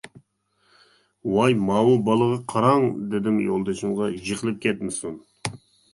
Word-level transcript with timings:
-ۋاي 1.33 1.57
ماۋۇ 1.67 1.93
بالىغا 2.09 2.39
قاراڭ-دېدىم 2.53 3.37
يولدىشىمغا، 3.49 4.09
-يىقىلىپ 4.17 4.59
كەتمىسۇن. 4.65 5.25